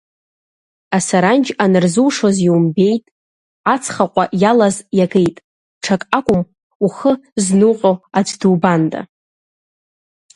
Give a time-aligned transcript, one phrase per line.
[0.97, 3.03] Асаранџь анырзушоз иумбеит,
[3.73, 5.37] ацхаҟәа иалаз иагеит,
[5.83, 6.41] ҽак акәым,
[6.85, 7.11] ухы
[7.43, 9.01] знуҟьо аӡәы дубанда…